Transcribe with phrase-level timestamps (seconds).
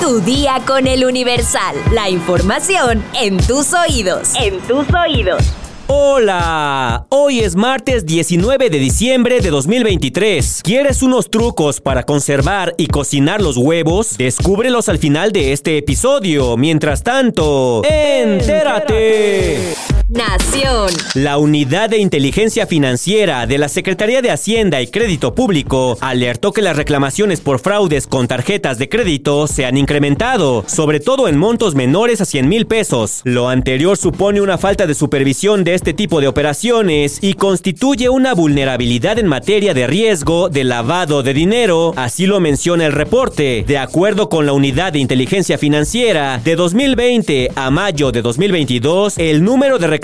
[0.00, 1.76] Tu día con el Universal.
[1.92, 4.32] La información en tus oídos.
[4.34, 5.42] En tus oídos.
[5.86, 10.62] Hola, hoy es martes 19 de diciembre de 2023.
[10.62, 14.16] ¿Quieres unos trucos para conservar y cocinar los huevos?
[14.16, 16.56] Descúbrelos al final de este episodio.
[16.56, 19.74] Mientras tanto, entérate.
[20.14, 20.90] Nación.
[21.14, 26.62] La Unidad de Inteligencia Financiera de la Secretaría de Hacienda y Crédito Público alertó que
[26.62, 31.74] las reclamaciones por fraudes con tarjetas de crédito se han incrementado, sobre todo en montos
[31.74, 33.22] menores a 100 mil pesos.
[33.24, 38.34] Lo anterior supone una falta de supervisión de este tipo de operaciones y constituye una
[38.34, 43.64] vulnerabilidad en materia de riesgo de lavado de dinero, así lo menciona el reporte.
[43.66, 49.42] De acuerdo con la Unidad de Inteligencia Financiera, de 2020 a mayo de 2022, el
[49.42, 50.03] número de reclamaciones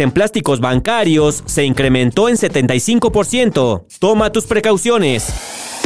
[0.00, 3.84] en plásticos bancarios se incrementó en 75%.
[3.98, 5.26] Toma tus precauciones.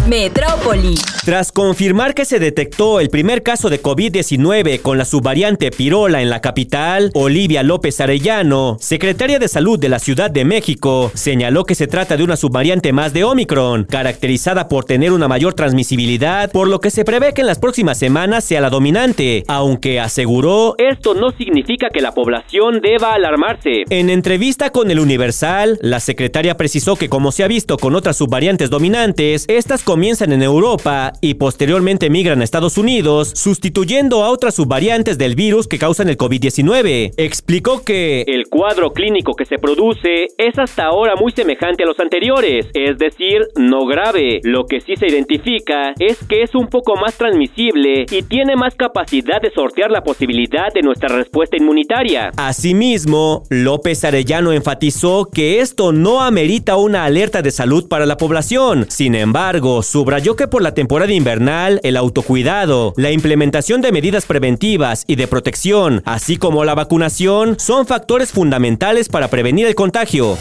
[0.07, 0.95] Metrópoli.
[1.29, 6.31] Tras confirmar que se detectó el primer caso de COVID-19 con la subvariante Pirola en
[6.31, 11.75] la capital, Olivia López Arellano, secretaria de Salud de la Ciudad de México, señaló que
[11.75, 16.67] se trata de una subvariante más de Omicron, caracterizada por tener una mayor transmisibilidad, por
[16.67, 21.13] lo que se prevé que en las próximas semanas sea la dominante, aunque aseguró esto
[21.13, 23.83] no significa que la población deba alarmarse.
[23.91, 28.17] En entrevista con el Universal, la secretaria precisó que como se ha visto con otras
[28.17, 34.55] subvariantes dominantes, estas comienzan en Europa y posteriormente migran a Estados Unidos, sustituyendo a otras
[34.55, 37.15] subvariantes del virus que causan el COVID-19.
[37.17, 41.99] Explicó que el cuadro clínico que se produce es hasta ahora muy semejante a los
[41.99, 44.41] anteriores, es decir, no grave.
[44.43, 48.75] Lo que sí se identifica es que es un poco más transmisible y tiene más
[48.75, 52.31] capacidad de sortear la posibilidad de nuestra respuesta inmunitaria.
[52.37, 58.87] Asimismo, López Arellano enfatizó que esto no amerita una alerta de salud para la población.
[58.89, 65.05] Sin embargo, subrayó que por la temporada invernal, el autocuidado, la implementación de medidas preventivas
[65.07, 70.37] y de protección, así como la vacunación, son factores fundamentales para prevenir el contagio.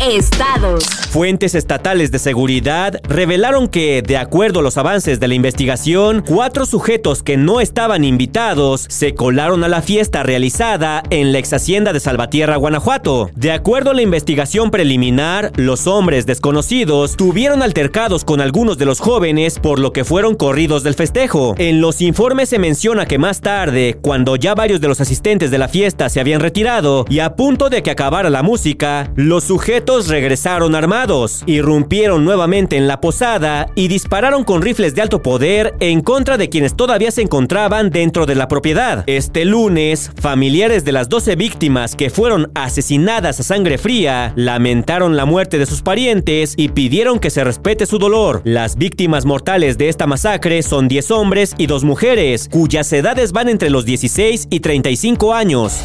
[0.00, 0.84] Estados.
[1.10, 6.66] Fuentes estatales de seguridad revelaron que, de acuerdo a los avances de la investigación, cuatro
[6.66, 11.92] sujetos que no estaban invitados se colaron a la fiesta realizada en la ex hacienda
[11.92, 13.30] de Salvatierra, Guanajuato.
[13.34, 19.00] De acuerdo a la investigación preliminar, los hombres desconocidos tuvieron altercados con algunos de los
[19.00, 21.54] jóvenes por lo que fueron corridos del festejo.
[21.58, 25.58] En los informes se menciona que más tarde, cuando ya varios de los asistentes de
[25.58, 29.69] la fiesta se habían retirado y a punto de que acabara la música, los sujetos
[30.08, 36.00] regresaron armados, irrumpieron nuevamente en la posada y dispararon con rifles de alto poder en
[36.00, 39.04] contra de quienes todavía se encontraban dentro de la propiedad.
[39.06, 45.24] Este lunes, familiares de las 12 víctimas que fueron asesinadas a sangre fría lamentaron la
[45.24, 48.42] muerte de sus parientes y pidieron que se respete su dolor.
[48.44, 53.48] Las víctimas mortales de esta masacre son 10 hombres y 2 mujeres, cuyas edades van
[53.48, 55.80] entre los 16 y 35 años.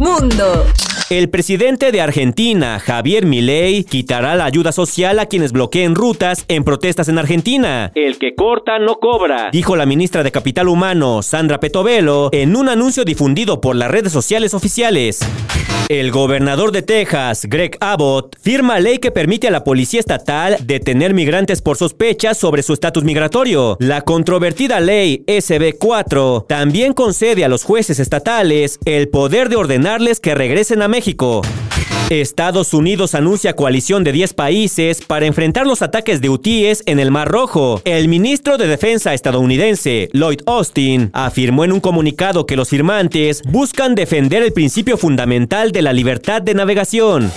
[0.00, 0.64] Mundo.
[1.10, 6.64] El presidente de Argentina, Javier Milei, quitará la ayuda social a quienes bloqueen rutas en
[6.64, 7.92] protestas en Argentina.
[7.94, 12.70] El que corta no cobra, dijo la ministra de Capital Humano, Sandra Petovelo, en un
[12.70, 15.20] anuncio difundido por las redes sociales oficiales.
[15.90, 21.14] El gobernador de Texas, Greg Abbott, firma ley que permite a la policía estatal detener
[21.14, 23.76] migrantes por sospechas sobre su estatus migratorio.
[23.80, 29.56] La controvertida ley SB4 también concede a los jueces estatales el poder de
[30.20, 31.42] que regresen a México.
[32.10, 37.10] Estados Unidos anuncia coalición de 10 países para enfrentar los ataques de hutíes en el
[37.10, 37.82] Mar Rojo.
[37.84, 43.96] El ministro de Defensa estadounidense, Lloyd Austin, afirmó en un comunicado que los firmantes buscan
[43.96, 47.32] defender el principio fundamental de la libertad de navegación.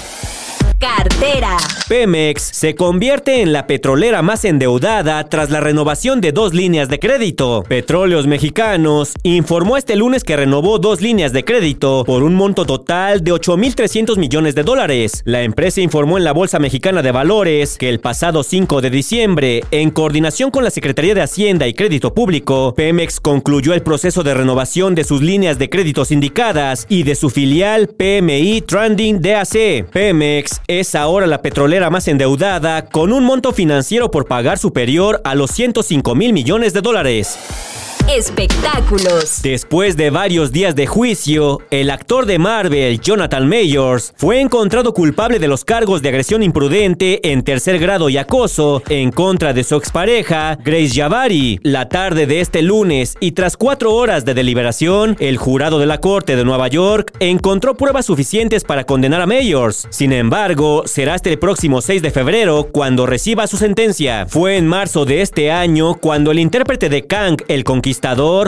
[0.84, 1.56] Cartera.
[1.88, 7.00] Pemex se convierte en la petrolera más endeudada tras la renovación de dos líneas de
[7.00, 7.64] crédito.
[7.66, 13.24] Petróleos Mexicanos informó este lunes que renovó dos líneas de crédito por un monto total
[13.24, 15.22] de 8.300 millones de dólares.
[15.24, 19.64] La empresa informó en la Bolsa Mexicana de Valores que el pasado 5 de diciembre,
[19.72, 24.34] en coordinación con la Secretaría de Hacienda y Crédito Público, Pemex concluyó el proceso de
[24.34, 29.90] renovación de sus líneas de créditos indicadas y de su filial PMI Trending DAC.
[29.90, 35.36] Pemex es ahora la petrolera más endeudada, con un monto financiero por pagar superior a
[35.36, 37.83] los 105 mil millones de dólares.
[38.10, 39.42] Espectáculos.
[39.42, 45.40] Después de varios días de juicio, el actor de Marvel, Jonathan Mayors, fue encontrado culpable
[45.40, 49.76] de los cargos de agresión imprudente en tercer grado y acoso en contra de su
[49.76, 51.62] expareja, Grace Javari.
[51.64, 56.02] La tarde de este lunes y tras cuatro horas de deliberación, el jurado de la
[56.02, 59.88] Corte de Nueva York encontró pruebas suficientes para condenar a Mayors.
[59.92, 64.26] Sin embargo, será hasta el próximo 6 de febrero cuando reciba su sentencia.
[64.28, 67.93] Fue en marzo de este año cuando el intérprete de Kang, el conquistador,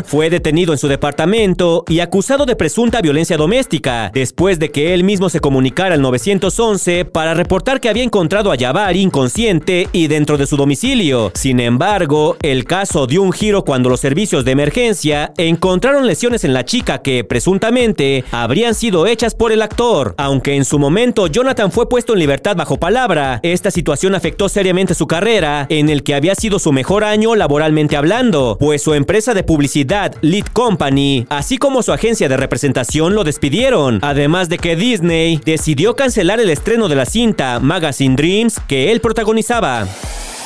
[0.05, 5.03] fue detenido en su departamento y acusado de presunta violencia doméstica, después de que él
[5.03, 10.37] mismo se comunicara al 911 para reportar que había encontrado a Jabari inconsciente y dentro
[10.37, 11.31] de su domicilio.
[11.35, 16.53] Sin embargo, el caso dio un giro cuando los servicios de emergencia encontraron lesiones en
[16.53, 20.15] la chica que presuntamente habrían sido hechas por el actor.
[20.17, 24.95] Aunque en su momento Jonathan fue puesto en libertad bajo palabra, esta situación afectó seriamente
[24.95, 29.34] su carrera, en el que había sido su mejor año laboralmente hablando, pues su empresa
[29.35, 34.75] de publicidad, Lead Company, así como su agencia de representación lo despidieron, además de que
[34.75, 39.87] Disney decidió cancelar el estreno de la cinta Magazine Dreams que él protagonizaba.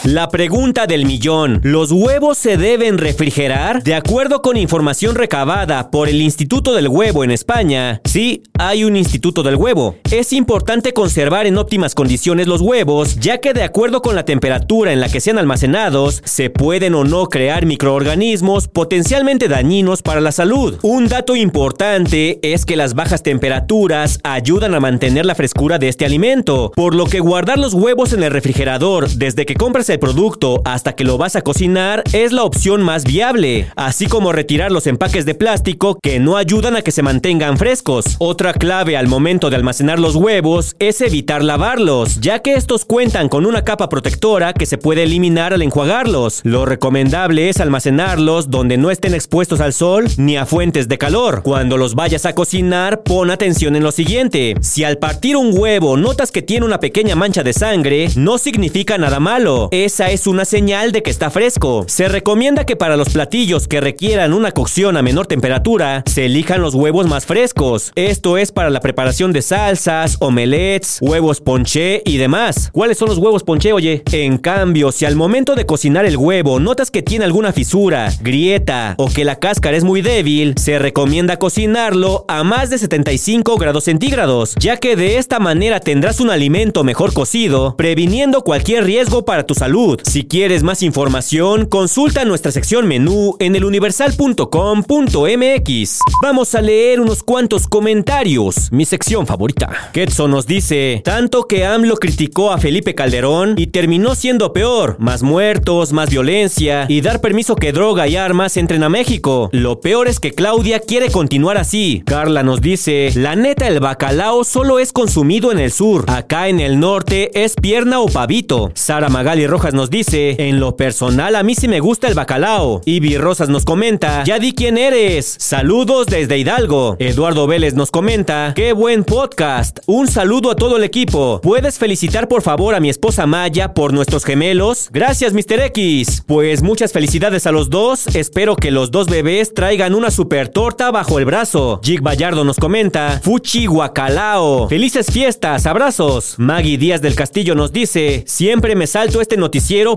[0.06, 1.60] La pregunta del millón.
[1.62, 3.84] ¿Los huevos se deben refrigerar?
[3.84, 8.96] De acuerdo con información recabada por el Instituto del Huevo en España, sí, hay un
[8.96, 9.98] Instituto del Huevo.
[10.10, 14.94] Es importante conservar en óptimas condiciones los huevos, ya que de acuerdo con la temperatura
[14.94, 20.32] en la que sean almacenados, se pueden o no crear microorganismos potencialmente dañinos para la
[20.32, 20.78] salud.
[20.82, 26.06] Un dato importante es que las bajas temperaturas ayudan a mantener la frescura de este
[26.06, 30.62] alimento, por lo que guardar los huevos en el refrigerador desde que compras el producto
[30.66, 34.88] hasta que lo vas a cocinar es la opción más viable, así como retirar los
[34.88, 38.16] empaques de plástico que no ayudan a que se mantengan frescos.
[38.20, 43.30] Otra clave al momento de almacenar los huevos es evitar lavarlos, ya que estos cuentan
[43.30, 46.42] con una capa protectora que se puede eliminar al enjuagarlos.
[46.44, 51.42] Lo recomendable es almacenarlos donde no estén expuestos al sol ni a fuentes de calor.
[51.44, 54.56] Cuando los vayas a cocinar, pon atención en lo siguiente.
[54.62, 58.98] Si al partir un huevo notas que tiene una pequeña mancha de sangre, no significa
[58.98, 61.86] nada malo esa es una señal de que está fresco.
[61.88, 66.62] Se recomienda que para los platillos que requieran una cocción a menor temperatura, se elijan
[66.62, 67.94] los huevos más frescos.
[67.96, 72.70] Esto es para la preparación de salsas, omelets, huevos ponché y demás.
[72.74, 74.04] ¿Cuáles son los huevos ponché, oye?
[74.12, 78.96] En cambio, si al momento de cocinar el huevo notas que tiene alguna fisura, grieta
[78.98, 83.86] o que la cáscara es muy débil, se recomienda cocinarlo a más de 75 grados
[83.86, 89.46] centígrados, ya que de esta manera tendrás un alimento mejor cocido, previniendo cualquier riesgo para
[89.46, 89.69] tu salud
[90.04, 96.00] si quieres más información, consulta nuestra sección menú en eluniversal.com.mx.
[96.24, 99.70] Vamos a leer unos cuantos comentarios, mi sección favorita.
[99.94, 105.22] Ketso nos dice, tanto que AMLO criticó a Felipe Calderón y terminó siendo peor, más
[105.22, 109.50] muertos, más violencia y dar permiso que droga y armas entren a México.
[109.52, 112.02] Lo peor es que Claudia quiere continuar así.
[112.08, 116.60] Carla nos dice, la neta el bacalao solo es consumido en el sur, acá en
[116.60, 118.72] el norte es pierna o pavito.
[118.74, 122.82] Sara Magali Rojas nos dice, en lo personal a mí sí me gusta el bacalao.
[122.86, 125.36] Ivy Rosas nos comenta, ya di quién eres.
[125.38, 126.96] Saludos desde Hidalgo.
[126.98, 129.80] Eduardo Vélez nos comenta, qué buen podcast.
[129.86, 131.42] Un saludo a todo el equipo.
[131.44, 134.90] ¿Puedes felicitar por favor a mi esposa Maya por nuestros gemelos?
[134.94, 135.60] Gracias, Mr.
[135.66, 136.24] X.
[136.26, 138.08] Pues muchas felicidades a los dos.
[138.16, 141.82] Espero que los dos bebés traigan una super torta bajo el brazo.
[141.84, 144.70] Jig Vallardo nos comenta, Fuchi Guacalao.
[144.70, 146.36] Felices fiestas, abrazos.
[146.38, 149.49] Maggie Díaz del Castillo nos dice, siempre me salto este noticiero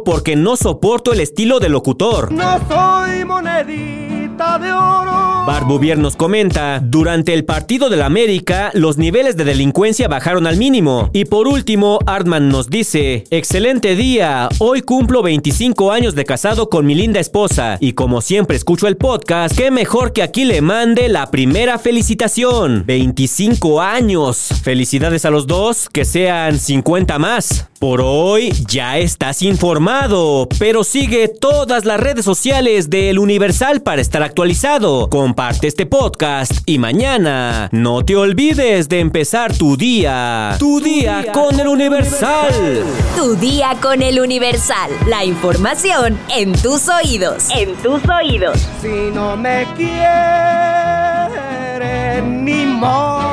[0.04, 2.32] porque no soporto el estilo del locutor.
[2.32, 5.44] No soy monedita de oro.
[5.46, 11.10] Barbuvier nos comenta, durante el partido del América, los niveles de delincuencia bajaron al mínimo.
[11.12, 16.86] Y por último, Artman nos dice, excelente día, hoy cumplo 25 años de casado con
[16.86, 17.76] mi linda esposa.
[17.80, 22.84] Y como siempre escucho el podcast, qué mejor que aquí le mande la primera felicitación.
[22.86, 24.48] 25 años.
[24.62, 27.68] Felicidades a los dos, que sean 50 más.
[27.82, 34.00] Por hoy ya estás informado, pero sigue todas las redes sociales de El Universal para
[34.00, 35.10] estar actualizado.
[35.10, 40.54] Comparte este podcast y mañana no te olvides de empezar tu día.
[40.60, 42.84] Tu, día, día, con El Universal.
[43.16, 44.92] Tu día con El Universal.
[45.08, 47.48] La información en tus oídos.
[47.50, 48.64] En tus oídos.
[48.80, 51.02] Si no me quieres
[52.22, 53.31] ni modo